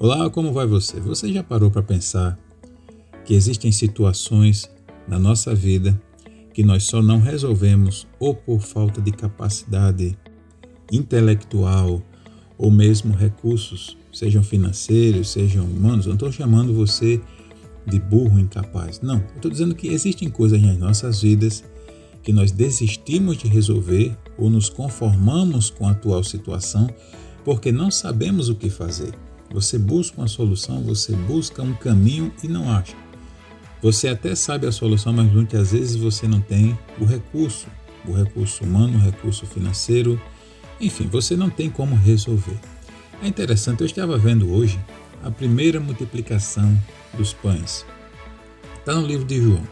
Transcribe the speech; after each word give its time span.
Olá, 0.00 0.30
como 0.30 0.52
vai 0.52 0.64
você? 0.64 1.00
Você 1.00 1.32
já 1.32 1.42
parou 1.42 1.72
para 1.72 1.82
pensar 1.82 2.38
que 3.24 3.34
existem 3.34 3.72
situações 3.72 4.70
na 5.08 5.18
nossa 5.18 5.52
vida 5.56 6.00
que 6.54 6.62
nós 6.62 6.84
só 6.84 7.02
não 7.02 7.18
resolvemos 7.18 8.06
ou 8.20 8.32
por 8.32 8.60
falta 8.60 9.02
de 9.02 9.10
capacidade 9.10 10.16
intelectual 10.92 12.00
ou 12.56 12.70
mesmo 12.70 13.12
recursos, 13.12 13.98
sejam 14.12 14.40
financeiros, 14.40 15.30
sejam 15.30 15.64
humanos? 15.64 16.06
Eu 16.06 16.10
não 16.10 16.14
estou 16.14 16.30
chamando 16.30 16.72
você 16.72 17.20
de 17.84 17.98
burro 17.98 18.38
incapaz. 18.38 19.00
Não, 19.00 19.16
eu 19.16 19.34
estou 19.34 19.50
dizendo 19.50 19.74
que 19.74 19.88
existem 19.88 20.30
coisas 20.30 20.62
nas 20.62 20.78
nossas 20.78 21.22
vidas 21.22 21.64
que 22.22 22.32
nós 22.32 22.52
desistimos 22.52 23.36
de 23.36 23.48
resolver 23.48 24.16
ou 24.38 24.48
nos 24.48 24.70
conformamos 24.70 25.70
com 25.70 25.88
a 25.88 25.90
atual 25.90 26.22
situação 26.22 26.88
porque 27.44 27.72
não 27.72 27.90
sabemos 27.90 28.48
o 28.48 28.54
que 28.54 28.70
fazer. 28.70 29.12
Você 29.50 29.78
busca 29.78 30.20
uma 30.20 30.28
solução, 30.28 30.82
você 30.82 31.12
busca 31.12 31.62
um 31.62 31.74
caminho 31.74 32.32
e 32.42 32.48
não 32.48 32.70
acha. 32.70 32.94
Você 33.80 34.08
até 34.08 34.34
sabe 34.34 34.66
a 34.66 34.72
solução, 34.72 35.12
mas 35.12 35.32
muitas 35.32 35.72
vezes 35.72 35.96
você 35.96 36.26
não 36.26 36.40
tem 36.40 36.76
o 37.00 37.04
recurso, 37.04 37.68
o 38.06 38.12
recurso 38.12 38.64
humano, 38.64 38.98
o 38.98 39.00
recurso 39.00 39.46
financeiro, 39.46 40.20
enfim, 40.80 41.06
você 41.06 41.36
não 41.36 41.48
tem 41.48 41.70
como 41.70 41.94
resolver. 41.94 42.58
É 43.22 43.26
interessante, 43.26 43.80
eu 43.80 43.86
estava 43.86 44.18
vendo 44.18 44.52
hoje 44.52 44.78
a 45.24 45.30
primeira 45.30 45.80
multiplicação 45.80 46.76
dos 47.14 47.32
pães. 47.32 47.84
Está 48.78 48.94
no 48.94 49.06
livro 49.06 49.24
de 49.24 49.40
João. 49.42 49.62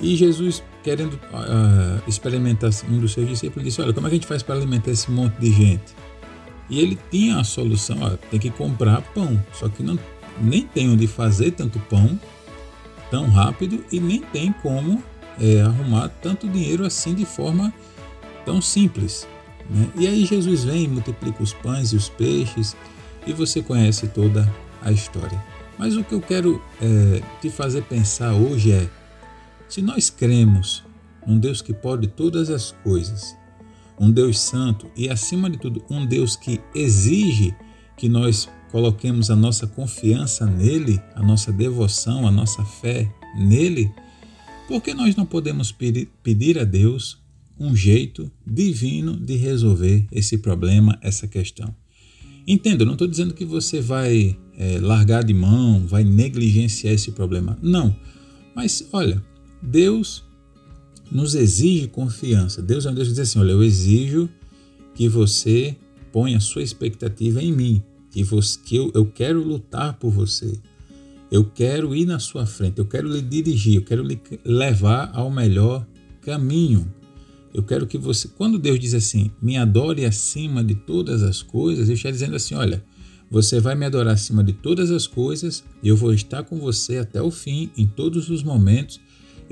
E 0.00 0.16
Jesus, 0.16 0.62
querendo 0.82 1.14
uh, 1.14 2.02
experimentar 2.08 2.70
um 2.88 2.98
dos 2.98 3.12
seus 3.12 3.28
discípulos, 3.28 3.64
disse: 3.64 3.80
Olha, 3.80 3.92
como 3.92 4.06
é 4.06 4.10
que 4.10 4.16
a 4.16 4.18
gente 4.18 4.26
faz 4.26 4.42
para 4.42 4.54
alimentar 4.54 4.90
esse 4.90 5.10
monte 5.10 5.38
de 5.38 5.52
gente? 5.52 5.94
E 6.68 6.80
ele 6.80 6.98
tinha 7.10 7.38
a 7.38 7.44
solução, 7.44 7.98
ó, 8.00 8.10
tem 8.30 8.40
que 8.40 8.50
comprar 8.50 9.02
pão. 9.14 9.42
Só 9.52 9.68
que 9.68 9.82
não, 9.82 9.98
nem 10.40 10.62
tem 10.62 10.90
onde 10.90 11.06
fazer 11.06 11.52
tanto 11.52 11.78
pão 11.80 12.18
tão 13.10 13.28
rápido 13.28 13.84
e 13.92 14.00
nem 14.00 14.20
tem 14.20 14.52
como 14.52 15.02
é, 15.40 15.60
arrumar 15.60 16.08
tanto 16.08 16.48
dinheiro 16.48 16.84
assim 16.86 17.14
de 17.14 17.26
forma 17.26 17.72
tão 18.44 18.60
simples. 18.60 19.26
Né? 19.68 19.88
E 19.96 20.06
aí 20.06 20.24
Jesus 20.24 20.64
vem, 20.64 20.88
multiplica 20.88 21.42
os 21.42 21.52
pães 21.52 21.92
e 21.92 21.96
os 21.96 22.08
peixes 22.08 22.76
e 23.26 23.32
você 23.32 23.62
conhece 23.62 24.08
toda 24.08 24.50
a 24.80 24.90
história. 24.90 25.42
Mas 25.78 25.96
o 25.96 26.04
que 26.04 26.14
eu 26.14 26.20
quero 26.20 26.62
é, 26.80 27.22
te 27.40 27.50
fazer 27.50 27.82
pensar 27.82 28.32
hoje 28.32 28.72
é: 28.72 28.88
se 29.68 29.82
nós 29.82 30.10
cremos 30.10 30.84
num 31.26 31.38
Deus 31.38 31.62
que 31.62 31.72
pode 31.72 32.06
todas 32.08 32.50
as 32.50 32.72
coisas, 32.82 33.36
um 33.98 34.10
Deus 34.10 34.38
santo 34.38 34.90
e, 34.96 35.08
acima 35.08 35.48
de 35.48 35.58
tudo, 35.58 35.84
um 35.90 36.04
Deus 36.04 36.36
que 36.36 36.60
exige 36.74 37.54
que 37.96 38.08
nós 38.08 38.48
coloquemos 38.70 39.30
a 39.30 39.36
nossa 39.36 39.66
confiança 39.66 40.46
nele, 40.46 41.00
a 41.14 41.22
nossa 41.22 41.52
devoção, 41.52 42.26
a 42.26 42.30
nossa 42.30 42.64
fé 42.64 43.12
nele, 43.36 43.92
por 44.66 44.80
que 44.80 44.94
nós 44.94 45.14
não 45.14 45.26
podemos 45.26 45.72
pedir 46.22 46.58
a 46.58 46.64
Deus 46.64 47.20
um 47.60 47.76
jeito 47.76 48.32
divino 48.46 49.16
de 49.16 49.36
resolver 49.36 50.06
esse 50.10 50.38
problema, 50.38 50.98
essa 51.02 51.28
questão? 51.28 51.74
Entenda, 52.46 52.82
eu 52.82 52.86
não 52.86 52.94
estou 52.94 53.06
dizendo 53.06 53.34
que 53.34 53.44
você 53.44 53.80
vai 53.80 54.36
é, 54.56 54.78
largar 54.80 55.22
de 55.22 55.34
mão, 55.34 55.86
vai 55.86 56.02
negligenciar 56.02 56.94
esse 56.94 57.12
problema. 57.12 57.58
Não. 57.62 57.94
Mas 58.54 58.88
olha, 58.92 59.22
Deus 59.62 60.24
nos 61.12 61.34
exige 61.34 61.86
confiança. 61.88 62.62
Deus 62.62 62.86
é 62.86 62.90
um 62.90 62.94
Deus 62.94 63.08
que 63.08 63.14
diz 63.14 63.28
assim: 63.28 63.38
olha, 63.38 63.52
eu 63.52 63.62
exijo 63.62 64.28
que 64.94 65.08
você 65.08 65.76
ponha 66.10 66.40
sua 66.40 66.62
expectativa 66.62 67.42
em 67.42 67.52
mim, 67.52 67.82
que, 68.10 68.22
você, 68.22 68.58
que 68.64 68.76
eu, 68.76 68.90
eu 68.94 69.06
quero 69.06 69.42
lutar 69.42 69.94
por 69.94 70.10
você. 70.10 70.58
Eu 71.30 71.44
quero 71.44 71.94
ir 71.94 72.04
na 72.04 72.18
sua 72.18 72.44
frente, 72.44 72.78
eu 72.78 72.84
quero 72.84 73.08
lhe 73.08 73.22
dirigir, 73.22 73.76
eu 73.76 73.82
quero 73.82 74.02
lhe 74.02 74.20
levar 74.44 75.10
ao 75.14 75.30
melhor 75.30 75.86
caminho. 76.20 76.92
Eu 77.54 77.62
quero 77.62 77.86
que 77.86 77.98
você, 77.98 78.28
quando 78.28 78.58
Deus 78.58 78.78
diz 78.78 78.94
assim, 78.94 79.30
me 79.40 79.56
adore 79.56 80.04
acima 80.04 80.64
de 80.64 80.74
todas 80.74 81.22
as 81.22 81.42
coisas, 81.42 81.88
Ele 81.88 81.96
está 81.96 82.10
dizendo 82.10 82.36
assim: 82.36 82.54
olha, 82.54 82.82
você 83.30 83.60
vai 83.60 83.74
me 83.74 83.86
adorar 83.86 84.14
acima 84.14 84.42
de 84.44 84.52
todas 84.52 84.90
as 84.90 85.06
coisas, 85.06 85.64
e 85.82 85.88
eu 85.88 85.96
vou 85.96 86.12
estar 86.12 86.42
com 86.42 86.58
você 86.58 86.98
até 86.98 87.20
o 87.20 87.30
fim, 87.30 87.70
em 87.76 87.86
todos 87.86 88.28
os 88.28 88.42
momentos, 88.42 89.00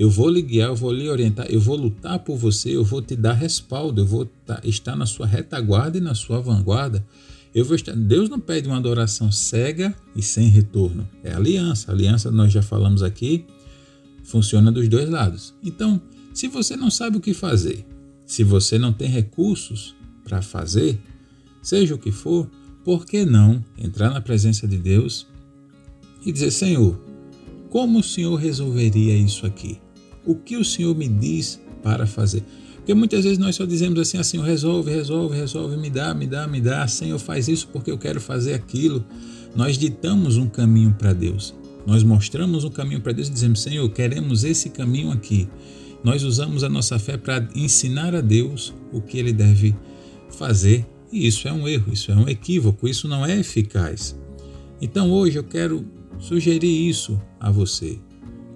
eu 0.00 0.08
vou 0.08 0.30
lhe 0.30 0.40
guiar, 0.40 0.70
eu 0.70 0.74
vou 0.74 0.90
lhe 0.90 1.10
orientar, 1.10 1.46
eu 1.50 1.60
vou 1.60 1.76
lutar 1.76 2.20
por 2.20 2.34
você, 2.34 2.74
eu 2.74 2.82
vou 2.82 3.02
te 3.02 3.14
dar 3.14 3.34
respaldo, 3.34 4.00
eu 4.00 4.06
vou 4.06 4.26
estar 4.64 4.96
na 4.96 5.04
sua 5.04 5.26
retaguarda 5.26 5.98
e 5.98 6.00
na 6.00 6.14
sua 6.14 6.40
vanguarda. 6.40 7.06
Eu 7.54 7.66
vou 7.66 7.76
estar. 7.76 7.94
Deus 7.94 8.30
não 8.30 8.40
pede 8.40 8.66
uma 8.66 8.78
adoração 8.78 9.30
cega 9.30 9.94
e 10.16 10.22
sem 10.22 10.48
retorno. 10.48 11.06
É 11.22 11.34
aliança. 11.34 11.92
Aliança, 11.92 12.30
nós 12.30 12.50
já 12.50 12.62
falamos 12.62 13.02
aqui, 13.02 13.44
funciona 14.24 14.72
dos 14.72 14.88
dois 14.88 15.06
lados. 15.10 15.52
Então, 15.62 16.00
se 16.32 16.48
você 16.48 16.78
não 16.78 16.90
sabe 16.90 17.18
o 17.18 17.20
que 17.20 17.34
fazer, 17.34 17.84
se 18.24 18.42
você 18.42 18.78
não 18.78 18.94
tem 18.94 19.06
recursos 19.06 19.94
para 20.24 20.40
fazer, 20.40 20.98
seja 21.60 21.94
o 21.94 21.98
que 21.98 22.10
for, 22.10 22.50
por 22.82 23.04
que 23.04 23.26
não 23.26 23.62
entrar 23.76 24.08
na 24.08 24.22
presença 24.22 24.66
de 24.66 24.78
Deus 24.78 25.26
e 26.24 26.32
dizer: 26.32 26.52
Senhor, 26.52 26.98
como 27.68 27.98
o 27.98 28.02
Senhor 28.02 28.36
resolveria 28.36 29.14
isso 29.14 29.44
aqui? 29.44 29.78
O 30.24 30.34
que 30.34 30.56
o 30.56 30.64
Senhor 30.64 30.94
me 30.96 31.08
diz 31.08 31.60
para 31.82 32.06
fazer. 32.06 32.42
Porque 32.76 32.94
muitas 32.94 33.24
vezes 33.24 33.38
nós 33.38 33.56
só 33.56 33.64
dizemos 33.64 33.98
assim, 34.00 34.18
assim, 34.18 34.40
resolve, 34.42 34.90
resolve, 34.90 35.36
resolve, 35.36 35.76
me 35.76 35.90
dá, 35.90 36.14
me 36.14 36.26
dá, 36.26 36.46
me 36.46 36.60
dá, 36.60 36.86
Senhor, 36.88 37.18
faz 37.18 37.46
isso 37.46 37.68
porque 37.68 37.90
eu 37.90 37.98
quero 37.98 38.20
fazer 38.20 38.54
aquilo. 38.54 39.04
Nós 39.54 39.76
ditamos 39.76 40.36
um 40.36 40.48
caminho 40.48 40.94
para 40.98 41.12
Deus. 41.12 41.54
Nós 41.86 42.02
mostramos 42.02 42.64
um 42.64 42.70
caminho 42.70 43.00
para 43.00 43.12
Deus 43.12 43.28
e 43.28 43.32
dizemos, 43.32 43.60
Senhor, 43.62 43.88
queremos 43.90 44.44
esse 44.44 44.70
caminho 44.70 45.10
aqui. 45.10 45.48
Nós 46.02 46.22
usamos 46.22 46.64
a 46.64 46.68
nossa 46.68 46.98
fé 46.98 47.16
para 47.16 47.46
ensinar 47.54 48.14
a 48.14 48.20
Deus 48.20 48.74
o 48.92 49.00
que 49.00 49.18
ele 49.18 49.32
deve 49.32 49.74
fazer. 50.30 50.86
E 51.12 51.26
isso 51.26 51.48
é 51.48 51.52
um 51.52 51.68
erro, 51.68 51.92
isso 51.92 52.10
é 52.10 52.16
um 52.16 52.28
equívoco, 52.28 52.88
isso 52.88 53.08
não 53.08 53.26
é 53.26 53.38
eficaz. 53.38 54.16
Então 54.80 55.10
hoje 55.10 55.38
eu 55.38 55.44
quero 55.44 55.84
sugerir 56.18 56.88
isso 56.88 57.20
a 57.38 57.50
você. 57.50 57.98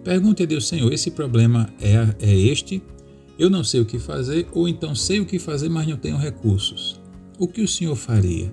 Pergunte 0.04 0.42
a 0.42 0.47
Deus, 0.47 0.69
Senhor, 0.69 0.92
esse 0.92 1.10
problema 1.10 1.66
é, 1.81 1.94
é 2.20 2.37
este? 2.37 2.82
Eu 3.38 3.48
não 3.48 3.65
sei 3.65 3.81
o 3.81 3.87
que 3.87 3.98
fazer, 3.98 4.47
ou 4.53 4.69
então 4.69 4.94
sei 4.94 5.19
o 5.19 5.25
que 5.25 5.38
fazer, 5.38 5.70
mas 5.70 5.87
não 5.88 5.97
tenho 5.97 6.19
recursos. 6.19 7.00
O 7.38 7.48
que 7.48 7.62
o 7.62 7.69
Senhor 7.69 7.97
faria? 7.97 8.53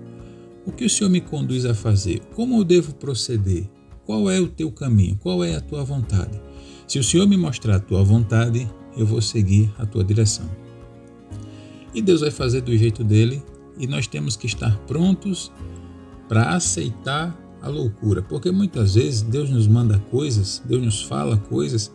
O 0.66 0.72
que 0.72 0.86
o 0.86 0.90
Senhor 0.90 1.10
me 1.10 1.20
conduz 1.20 1.66
a 1.66 1.74
fazer? 1.74 2.22
Como 2.34 2.58
eu 2.58 2.64
devo 2.64 2.94
proceder? 2.96 3.70
Qual 4.06 4.30
é 4.30 4.40
o 4.40 4.48
teu 4.48 4.72
caminho? 4.72 5.18
Qual 5.22 5.44
é 5.44 5.56
a 5.56 5.62
tua 5.62 5.84
vontade? 5.84 6.42
Se 6.88 6.98
o 6.98 7.04
Senhor 7.04 7.28
me 7.28 7.36
mostrar 7.36 7.76
a 7.76 7.80
tua 7.80 8.02
vontade, 8.02 8.68
eu 8.98 9.06
vou 9.06 9.22
seguir 9.22 9.70
a 9.78 9.86
tua 9.86 10.06
direção. 10.06 10.50
E 11.94 12.02
Deus 12.02 12.22
vai 12.22 12.32
fazer 12.32 12.62
do 12.62 12.76
jeito 12.78 13.04
dele, 13.04 13.44
e 13.78 13.86
nós 13.88 14.08
temos 14.08 14.38
que 14.38 14.48
estar 14.48 14.78
prontos 14.88 15.52
para 16.30 16.56
aceitar 16.56 17.38
a 17.62 17.70
loucura, 17.70 18.22
porque 18.22 18.52
muitas 18.52 18.96
vezes 18.96 19.22
Deus 19.22 19.50
nos 19.50 19.68
manda 19.68 20.00
coisas, 20.10 20.62
Deus 20.66 20.84
nos 20.84 21.04
fala 21.04 21.38
coisas 21.38 21.92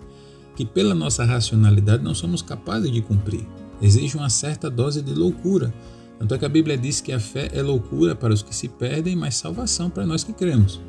que 0.54 0.64
pela 0.64 0.94
nossa 0.94 1.24
racionalidade 1.24 2.02
não 2.02 2.14
somos 2.14 2.40
capazes 2.40 2.90
de 2.90 3.02
cumprir. 3.02 3.46
Exige 3.80 4.16
uma 4.16 4.30
certa 4.30 4.70
dose 4.70 5.02
de 5.02 5.12
loucura. 5.12 5.72
Tanto 6.18 6.34
é 6.34 6.38
que 6.38 6.44
a 6.46 6.48
Bíblia 6.48 6.78
diz 6.78 7.00
que 7.00 7.12
a 7.12 7.20
fé 7.20 7.50
é 7.52 7.60
loucura 7.62 8.14
para 8.14 8.32
os 8.32 8.42
que 8.42 8.54
se 8.54 8.68
perdem, 8.68 9.14
mas 9.14 9.34
salvação 9.34 9.90
para 9.90 10.06
nós 10.06 10.24
que 10.24 10.32
cremos. 10.32 10.80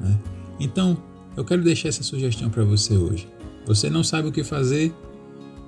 Né? 0.00 0.18
Então, 0.58 0.96
eu 1.36 1.44
quero 1.44 1.62
deixar 1.62 1.88
essa 1.88 2.02
sugestão 2.02 2.48
para 2.48 2.64
você 2.64 2.96
hoje. 2.96 3.28
Você 3.66 3.90
não 3.90 4.02
sabe 4.02 4.28
o 4.28 4.32
que 4.32 4.42
fazer, 4.42 4.94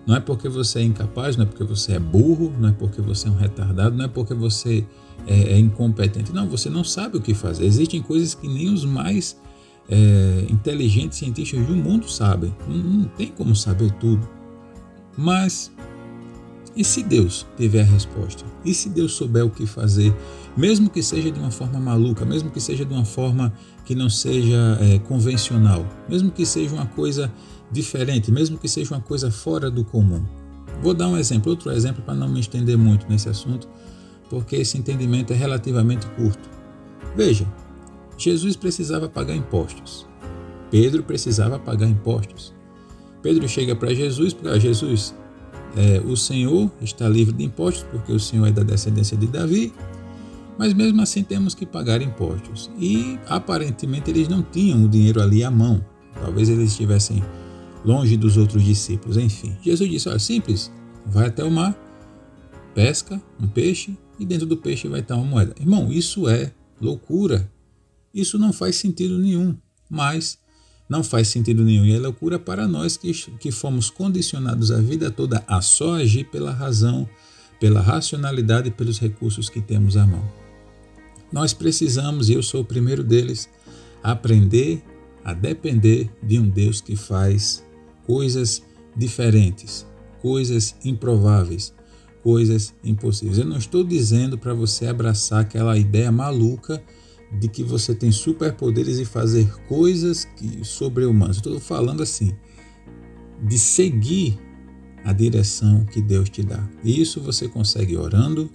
não 0.06 0.16
é 0.16 0.20
porque 0.20 0.48
você 0.48 0.80
é 0.80 0.82
incapaz, 0.82 1.36
não 1.36 1.44
é 1.44 1.46
porque 1.46 1.64
você 1.64 1.92
é 1.92 1.98
burro, 1.98 2.52
não 2.58 2.70
é 2.70 2.72
porque 2.72 3.00
você 3.00 3.28
é 3.28 3.30
um 3.30 3.36
retardado, 3.36 3.96
não 3.96 4.06
é 4.06 4.08
porque 4.08 4.34
você 4.34 4.86
é, 5.26 5.52
é 5.54 5.58
incompetente. 5.58 6.32
Não, 6.32 6.48
você 6.48 6.68
não 6.68 6.84
sabe 6.84 7.16
o 7.16 7.20
que 7.20 7.34
fazer. 7.34 7.64
Existem 7.64 8.02
coisas 8.02 8.34
que 8.34 8.48
nem 8.48 8.72
os 8.72 8.84
mais 8.84 9.36
é, 9.88 10.46
inteligentes 10.50 11.18
cientistas 11.18 11.64
do 11.66 11.76
mundo 11.76 12.08
sabem. 12.10 12.54
Não, 12.68 12.76
não 12.76 13.04
tem 13.08 13.28
como 13.28 13.54
saber 13.54 13.90
tudo. 13.92 14.28
Mas 15.16 15.70
e 16.76 16.82
se 16.82 17.04
Deus 17.04 17.46
tiver 17.56 17.82
a 17.82 17.84
resposta? 17.84 18.44
E 18.64 18.74
se 18.74 18.88
Deus 18.88 19.12
souber 19.12 19.44
o 19.44 19.50
que 19.50 19.64
fazer, 19.64 20.12
mesmo 20.56 20.90
que 20.90 21.02
seja 21.02 21.30
de 21.30 21.38
uma 21.38 21.50
forma 21.50 21.78
maluca, 21.78 22.24
mesmo 22.24 22.50
que 22.50 22.60
seja 22.60 22.84
de 22.84 22.92
uma 22.92 23.04
forma 23.04 23.52
que 23.84 23.94
não 23.94 24.10
seja 24.10 24.76
é, 24.80 24.98
convencional, 24.98 25.86
mesmo 26.08 26.32
que 26.32 26.44
seja 26.44 26.74
uma 26.74 26.86
coisa 26.86 27.32
diferente, 27.70 28.32
mesmo 28.32 28.58
que 28.58 28.68
seja 28.68 28.94
uma 28.94 29.00
coisa 29.00 29.30
fora 29.30 29.70
do 29.70 29.84
comum? 29.84 30.24
Vou 30.82 30.94
dar 30.94 31.06
um 31.08 31.16
exemplo, 31.16 31.50
outro 31.50 31.70
exemplo 31.70 32.02
para 32.02 32.14
não 32.14 32.28
me 32.28 32.40
estender 32.40 32.76
muito 32.76 33.06
nesse 33.08 33.28
assunto, 33.28 33.68
porque 34.28 34.56
esse 34.56 34.78
entendimento 34.78 35.32
é 35.32 35.36
relativamente 35.36 36.06
curto. 36.08 36.48
Veja, 37.16 37.46
Jesus 38.16 38.56
precisava 38.56 39.08
pagar 39.08 39.34
impostos. 39.34 40.06
Pedro 40.70 41.02
precisava 41.02 41.58
pagar 41.58 41.86
impostos. 41.86 42.52
Pedro 43.22 43.48
chega 43.48 43.74
para 43.74 43.94
Jesus 43.94 44.32
porque 44.32 44.48
ah, 44.48 44.58
Jesus, 44.58 45.14
é, 45.76 46.00
o 46.00 46.16
Senhor 46.16 46.70
está 46.80 47.08
livre 47.08 47.34
de 47.34 47.44
impostos 47.44 47.84
porque 47.90 48.12
o 48.12 48.20
Senhor 48.20 48.46
é 48.46 48.52
da 48.52 48.62
descendência 48.62 49.16
de 49.16 49.26
Davi 49.26 49.72
Mas 50.58 50.74
mesmo 50.74 51.00
assim 51.00 51.22
temos 51.22 51.54
que 51.54 51.64
pagar 51.64 52.02
impostos. 52.02 52.70
E 52.78 53.18
aparentemente 53.26 54.10
eles 54.10 54.28
não 54.28 54.42
tinham 54.42 54.84
o 54.84 54.88
dinheiro 54.88 55.22
ali 55.22 55.42
à 55.42 55.50
mão. 55.50 55.84
Talvez 56.20 56.48
eles 56.48 56.70
estivessem 56.70 57.22
longe 57.84 58.16
dos 58.16 58.36
outros 58.36 58.62
discípulos. 58.62 59.16
Enfim, 59.16 59.56
Jesus 59.62 59.90
disse: 59.90 60.08
Olha, 60.08 60.18
simples, 60.18 60.72
vai 61.06 61.26
até 61.26 61.42
o 61.44 61.50
mar, 61.50 61.76
pesca 62.74 63.20
um 63.40 63.46
peixe 63.46 63.96
e 64.18 64.24
dentro 64.24 64.46
do 64.46 64.56
peixe 64.56 64.88
vai 64.88 65.00
estar 65.00 65.16
uma 65.16 65.24
moeda. 65.24 65.54
Irmão, 65.60 65.92
isso 65.92 66.28
é 66.28 66.52
loucura. 66.80 67.50
Isso 68.12 68.38
não 68.38 68.52
faz 68.52 68.76
sentido 68.76 69.18
nenhum. 69.18 69.56
Mas 69.88 70.38
não 70.88 71.02
faz 71.02 71.28
sentido 71.28 71.64
nenhum 71.64 71.84
e 71.84 71.94
é 71.94 71.98
loucura 71.98 72.38
para 72.38 72.68
nós 72.68 72.96
que, 72.96 73.12
que 73.12 73.50
fomos 73.50 73.90
condicionados 73.90 74.70
a 74.70 74.80
vida 74.80 75.10
toda 75.10 75.42
a 75.46 75.60
só 75.60 75.94
agir 75.94 76.24
pela 76.30 76.52
razão, 76.52 77.08
pela 77.58 77.80
racionalidade 77.80 78.68
e 78.68 78.70
pelos 78.70 78.98
recursos 78.98 79.48
que 79.48 79.60
temos 79.60 79.96
à 79.96 80.06
mão. 80.06 80.24
Nós 81.32 81.52
precisamos, 81.52 82.28
e 82.28 82.34
eu 82.34 82.42
sou 82.42 82.60
o 82.60 82.64
primeiro 82.64 83.02
deles, 83.02 83.48
aprender 84.02 84.82
a 85.24 85.32
depender 85.32 86.10
de 86.22 86.38
um 86.38 86.48
Deus 86.48 86.80
que 86.80 86.94
faz 86.94 87.64
coisas 88.06 88.62
diferentes, 88.94 89.86
coisas 90.20 90.76
improváveis, 90.84 91.72
coisas 92.24 92.74
impossíveis. 92.82 93.36
Eu 93.36 93.44
não 93.44 93.58
estou 93.58 93.84
dizendo 93.84 94.38
para 94.38 94.54
você 94.54 94.86
abraçar 94.86 95.42
aquela 95.42 95.76
ideia 95.76 96.10
maluca 96.10 96.82
de 97.38 97.48
que 97.48 97.62
você 97.62 97.94
tem 97.94 98.10
superpoderes 98.10 98.98
e 98.98 99.04
fazer 99.04 99.46
coisas 99.68 100.26
sobre-humanas. 100.62 101.36
Estou 101.36 101.60
falando 101.60 102.02
assim, 102.02 102.34
de 103.46 103.58
seguir 103.58 104.38
a 105.04 105.12
direção 105.12 105.84
que 105.84 106.00
Deus 106.00 106.30
te 106.30 106.42
dá. 106.42 106.66
E 106.82 106.98
isso 106.98 107.20
você 107.20 107.46
consegue 107.46 107.94
orando, 107.94 108.50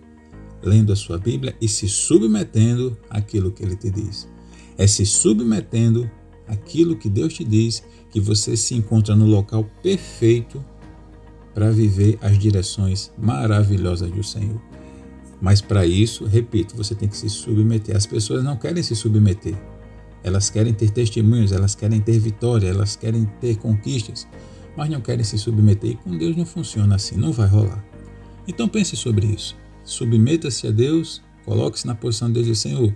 lendo 0.63 0.92
a 0.92 0.95
sua 0.95 1.19
Bíblia 1.19 1.56
e 1.62 1.68
se 1.68 1.88
submetendo 1.88 2.98
àquilo 3.07 3.51
que 3.51 3.62
ele 3.62 3.75
te 3.75 3.92
diz. 3.92 4.27
É 4.80 4.88
se 4.88 5.06
submetendo 5.06 6.10
àquilo 6.48 6.98
que 6.98 7.07
Deus 7.07 7.36
te 7.36 7.44
diz 7.44 7.83
que 8.10 8.19
você 8.19 8.57
se 8.57 8.74
encontra 8.74 9.16
no 9.16 9.27
local 9.27 9.63
perfeito 9.83 10.66
para 11.59 11.71
viver 11.71 12.17
as 12.21 12.39
direções 12.39 13.11
maravilhosas 13.17 14.09
do 14.09 14.23
Senhor. 14.23 14.61
Mas 15.41 15.59
para 15.59 15.85
isso, 15.85 16.23
repito, 16.23 16.73
você 16.73 16.95
tem 16.95 17.09
que 17.09 17.17
se 17.17 17.29
submeter. 17.29 17.97
As 17.97 18.06
pessoas 18.06 18.41
não 18.45 18.56
querem 18.56 18.81
se 18.81 18.95
submeter. 18.95 19.61
Elas 20.23 20.50
querem 20.50 20.73
ter 20.73 20.89
testemunhos, 20.89 21.51
elas 21.51 21.75
querem 21.75 22.00
ter 22.00 22.17
vitória, 22.17 22.69
elas 22.69 22.95
querem 22.95 23.25
ter 23.41 23.57
conquistas, 23.57 24.25
mas 24.77 24.89
não 24.89 25.01
querem 25.01 25.25
se 25.25 25.38
submeter. 25.38 25.91
E 25.91 25.95
com 25.95 26.17
Deus 26.17 26.38
não 26.38 26.45
funciona 26.45 26.95
assim, 26.95 27.17
não 27.17 27.33
vai 27.33 27.50
rolar. 27.50 27.83
Então 28.47 28.69
pense 28.69 28.95
sobre 28.95 29.25
isso. 29.25 29.53
Submeta-se 29.83 30.65
a 30.65 30.71
Deus, 30.71 31.21
coloque-se 31.44 31.85
na 31.85 31.94
posição 31.94 32.29
de 32.29 32.35
Deus 32.35 32.47
e 32.47 32.56
Senhor. 32.56 32.95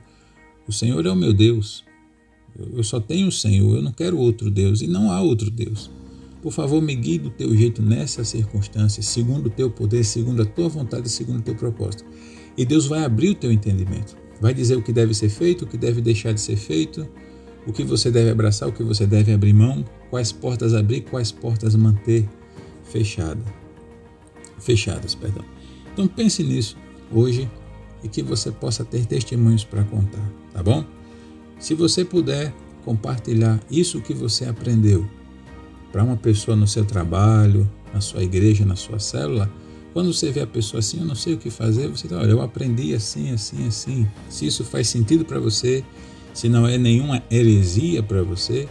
O 0.66 0.72
Senhor 0.72 1.06
é 1.06 1.12
o 1.12 1.18
meu 1.18 1.34
Deus. 1.34 1.84
Eu 2.58 2.84
só 2.86 3.02
tenho 3.02 3.28
o 3.28 3.32
Senhor, 3.32 3.76
eu 3.76 3.82
não 3.82 3.92
quero 3.92 4.18
outro 4.18 4.50
Deus 4.50 4.82
e 4.82 4.88
não 4.88 5.12
há 5.12 5.20
outro 5.20 5.52
Deus. 5.52 5.92
Por 6.44 6.52
favor, 6.52 6.82
me 6.82 6.94
guie 6.94 7.18
do 7.18 7.30
teu 7.30 7.56
jeito 7.56 7.82
nessas 7.82 8.28
circunstâncias, 8.28 9.06
segundo 9.06 9.46
o 9.48 9.50
teu 9.50 9.72
poder, 9.72 10.04
segundo 10.04 10.42
a 10.42 10.46
tua 10.46 10.68
vontade, 10.68 11.08
segundo 11.08 11.40
o 11.40 11.42
teu 11.42 11.56
propósito. 11.56 12.04
E 12.58 12.66
Deus 12.66 12.86
vai 12.86 13.06
abrir 13.06 13.30
o 13.30 13.36
teu 13.36 13.50
entendimento. 13.50 14.18
Vai 14.42 14.54
dizer 14.54 14.76
o 14.76 14.82
que 14.82 14.92
deve 14.92 15.14
ser 15.14 15.30
feito, 15.30 15.64
o 15.64 15.68
que 15.68 15.78
deve 15.78 16.02
deixar 16.02 16.34
de 16.34 16.42
ser 16.42 16.58
feito, 16.58 17.08
o 17.66 17.72
que 17.72 17.86
você 17.86 18.12
deve 18.12 18.30
abraçar, 18.30 18.68
o 18.68 18.74
que 18.74 18.84
você 18.84 19.08
deve 19.08 19.32
abrir 19.32 19.54
mão, 19.54 19.86
quais 20.10 20.34
portas 20.34 20.74
abrir, 20.74 21.06
quais 21.06 21.32
portas 21.32 21.76
manter 21.76 22.28
fechadas. 22.84 23.46
Fechadas, 24.60 25.16
perdão. 25.16 25.46
Então 25.94 26.06
pense 26.10 26.44
nisso 26.44 26.76
hoje 27.10 27.50
e 28.04 28.10
que 28.10 28.22
você 28.22 28.52
possa 28.52 28.84
ter 28.84 29.06
testemunhos 29.06 29.64
para 29.64 29.86
contar, 29.86 30.30
tá 30.52 30.62
bom? 30.62 30.84
Se 31.58 31.74
você 31.74 32.04
puder 32.04 32.54
compartilhar 32.84 33.62
isso 33.72 34.02
que 34.02 34.14
você 34.14 34.44
aprendeu 34.44 35.08
para 35.94 36.04
uma 36.04 36.18
pessoa 36.18 36.58
no 36.58 36.68
seu 36.68 36.84
trabalho, 36.84 37.70
na 37.94 38.02
sua 38.02 38.24
igreja, 38.24 38.66
na 38.66 38.76
sua 38.76 38.98
célula, 38.98 39.48
quando 39.94 40.12
você 40.12 40.32
vê 40.32 40.42
a 40.42 40.48
pessoa 40.48 40.80
assim, 40.80 41.00
eu 41.00 41.06
não 41.06 41.14
sei 41.14 41.36
o 41.36 41.38
que 41.38 41.52
fazer, 41.52 41.88
você 41.88 42.08
diz, 42.08 42.18
olha, 42.18 42.32
eu 42.32 42.42
aprendi 42.42 42.96
assim, 42.96 43.32
assim, 43.32 43.68
assim. 43.68 44.08
Se 44.28 44.48
isso 44.48 44.64
faz 44.66 44.88
sentido 44.88 45.24
para 45.24 45.40
você, 45.40 45.84
se 46.34 46.50
não 46.50 46.68
é 46.68 46.80
nenhuma 46.80 47.22
heresia 47.30 48.02
para 48.02 48.24
você, 48.24 48.68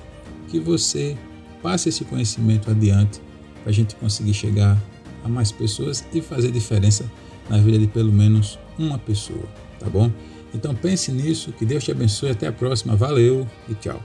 que 0.48 0.58
você 0.58 1.16
passe 1.62 1.90
esse 1.90 2.04
conhecimento 2.04 2.68
adiante 2.68 3.22
para 3.62 3.70
a 3.70 3.72
gente 3.72 3.94
conseguir 3.94 4.34
chegar 4.34 4.76
a 5.22 5.28
mais 5.28 5.52
pessoas 5.52 6.04
e 6.12 6.20
fazer 6.20 6.50
diferença 6.50 7.08
na 7.48 7.58
vida 7.58 7.78
de 7.78 7.86
pelo 7.86 8.12
menos 8.12 8.58
uma 8.76 8.98
pessoa, 8.98 9.44
tá 9.78 9.88
bom? 9.88 10.10
Então 10.52 10.74
pense 10.74 11.12
nisso, 11.12 11.52
que 11.52 11.64
Deus 11.64 11.84
te 11.84 11.92
abençoe, 11.92 12.30
até 12.30 12.48
a 12.48 12.52
próxima, 12.52 12.96
valeu 12.96 13.46
e 13.68 13.74
tchau. 13.74 14.02